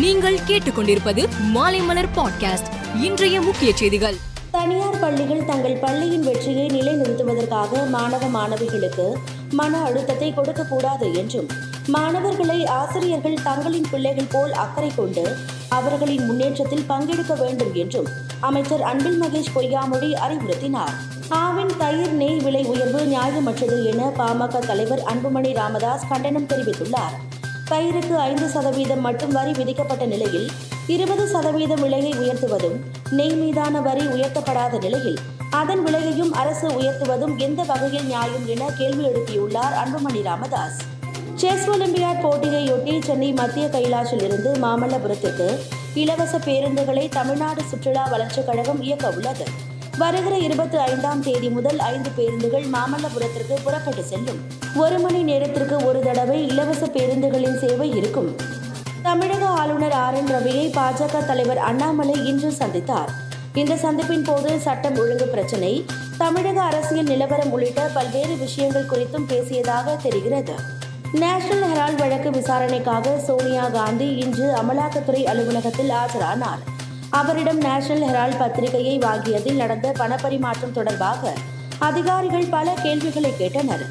[0.00, 2.96] நீங்கள் கேட்டுக்கொண்டிருப்பது மாலைமலர் பாட்காஸ்ட்.
[3.02, 4.16] இன்றைய முக்கிய செய்திகள்.
[4.50, 9.12] தனியார் பள்ளிகள் தங்கள் பள்ளியின் வெற்றியை நிலைநிறுத்துவதற்காக மாணவ மாணவிகளுக்கு
[9.50, 11.48] மன அழுத்தத்தை கொடுக்கக்கூடாது என்றும்
[11.86, 15.36] மாணவர்களை ஆசிரியர்கள் தங்களின் பிள்ளைகள் போல் அக்கறை கொண்டு
[15.68, 18.06] அவர்களின் முன்னேற்றத்தில் பங்கெடுக்க வேண்டும் என்றும்
[18.40, 20.94] அமைச்சர் அன்பில் மகேஷ் பொய்யாமொழி அறிவுறுத்தினார்.
[21.28, 27.25] ஆவின் தயிர் நெய் விலை உயர்வு நியாயமற்றது என பாமக தலைவர் அன்புமணி ராமதாஸ் கண்டனம் தெரிவித்துள்ளார்.
[27.70, 30.50] தயிருக்கு ஐந்து சதவீதம் மட்டும் வரி விதிக்கப்பட்ட நிலையில்
[30.86, 32.76] இருபது சதவீதம் விலையை உயர்த்துவதும்
[33.10, 35.18] நெய் மீதான வரி உயர்த்தப்படாத நிலையில்
[35.50, 40.78] அதன் விலையையும் அரசு உயர்த்துவதும் எந்த வகையில் நியாயம் என கேள்வி எழுப்பியுள்ளார் அன்புமணி ராமதாஸ்.
[41.34, 45.48] செஸ் ஒலிம்பியாட் போட்டியையொட்டி சென்னை மத்திய கைலாஷில் இருந்து மாமல்லபுரத்துக்கு
[45.94, 49.46] இலவச பேருந்துகளை தமிழ்நாடு சுற்றுலா வளர்ச்சிக் கழகம் இயக்க உள்ளது.
[49.98, 54.40] வருகிற இருபத்தி ஐந்தாம் தேதி முதல் ஐந்து பேருந்துகள் மாமல்லபுரத்திற்கு புறப்பட்டு செல்லும்.
[54.76, 58.36] ஒரு மணி நேரத்திற்கு ஒரு தடவை இலவச பேருந்துகளின் சேவை இருக்கும்.
[59.02, 63.08] தமிழக ஆளுநர் ஆர் என் ரவியை பாஜக தலைவர் அண்ணாமலை இன்று சந்தித்தார்.
[63.54, 65.84] இந்த சந்திப்பின் போது சட்டம் ஒழுங்கு பிரச்சினை
[66.18, 70.54] தமிழக அரசியல் நிலவரம் உள்ளிட்ட பல்வேறு விஷயங்கள் குறித்தும் பேசியதாக தெரிகிறது.
[71.12, 76.75] நேஷனல் ஹெரால்ட் வழக்கு விசாரணைக்காக சோனியா காந்தி இன்று அமலாக்கத்துறை அலுவலகத்தில் ஆஜரானார்.
[77.10, 81.32] அவரிடம் நேஷனல் ஹெரால்ட் பத்திரிகையை வாங்கியதில் நடந்த பணப்பரிமாற்றம் தொடர்பாக
[81.78, 83.86] அதிகாரிகள் பல கேள்விகளை கேட்டனர்.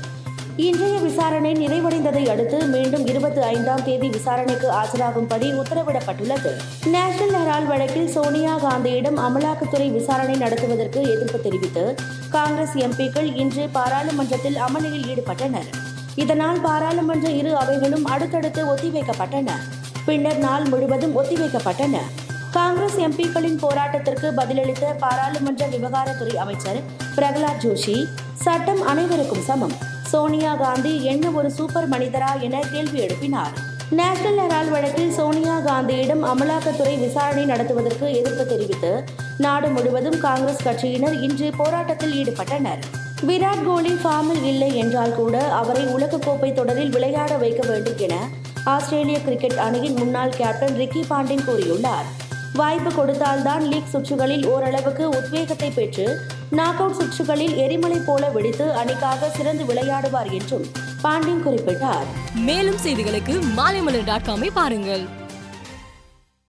[0.56, 6.52] இன்றைய விசாரணை நிறைவடைந்ததை அடுத்து மீண்டும் இருபத்தி ஐந்தாம் தேதி விசாரணைக்கு ஆஜராகும்படி உத்தரவிடப்பட்டுள்ளது.
[6.86, 11.96] நேஷனல் ஹெரால்ட் வழக்கில் சோனியா காந்தியிடம் அமலாக்கத்துறை விசாரணை நடத்துவதற்கு எதிர்ப்பு தெரிவித்து
[12.30, 15.70] காங்கிரஸ் எம்பிக்கள் இன்று பாராளுமன்றத்தில் அமளியில் ஈடுபட்டனர்.
[16.16, 19.52] இதனால் பாராளுமன்ற இரு அவைகளும் அடுத்தடுத்து ஒத்திவைக்கப்பட்டன.
[20.06, 21.98] பின்னர் நாள் முழுவதும் ஒத்திவைக்கப்பட்டன.
[22.56, 26.80] காங்கிரஸ் எம்பிக்களின் போராட்டத்திற்கு பதிலளித்த பாராளுமன்ற விவகாரத்துறை அமைச்சர்
[27.16, 27.96] பிரகலாத் ஜோஷி
[28.34, 29.74] சட்டம் அனைவருக்கும் சமம்.
[30.12, 33.54] சோனியா காந்தி என்ன ஒரு சூப்பர் மனிதரா என கேள்வி எழுப்பினார்.
[33.90, 39.04] நேஷனல் ஹெரால்ட் வழக்கில் சோனியா காந்தியிடம் அமலாக்கத்துறை விசாரணை நடத்துவதற்கு எதிர்ப்பு தெரிவித்து
[39.38, 42.84] நாடு முழுவதும் காங்கிரஸ் கட்சியினர் இன்று போராட்டத்தில் ஈடுபட்டனர்.
[43.28, 48.16] விராட் கோலி ஃபார்மில் இல்லை என்றால் கூட அவரை உலகக்கோப்பை தொடரில் விளையாட வைக்க வேண்டும் என
[48.64, 52.08] ஆஸ்திரேலிய கிரிக்கெட் அணியின் முன்னாள் கேப்டன் ரிக்கி பாண்டின் கூறியுள்ளார்.
[52.56, 56.06] வாய்ப்பு கொடுத்தால்தான் லீக் சுற்றுகளில் ஓரளவுக்கு உத்வேகத்தை பெற்று
[56.50, 60.66] நாக் அவுட் சுற்றுகளில் எரிமலை போல வெடித்து அணிக்காக சிறந்து விளையாடுவார் என்றும்
[61.02, 62.08] பாண்டியன் குறிப்பிட்டார்.
[62.34, 65.06] மேலும் செய்திகளுக்கு மாலைமலர் டாட் காமை பாருங்கள்.